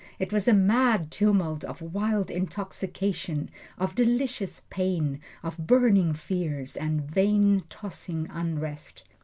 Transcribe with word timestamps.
It 0.17 0.33
was 0.33 0.47
a 0.47 0.53
mad 0.55 1.11
tumult 1.11 1.63
of 1.63 1.79
wild 1.79 2.31
intoxication, 2.31 3.51
of 3.77 3.93
delicious 3.93 4.63
pain, 4.71 5.19
of 5.43 5.59
burning 5.67 6.13
fears, 6.15 6.75
and 6.75 7.01
vain, 7.03 7.65
tossing 7.69 8.27
unrest. 8.31 9.03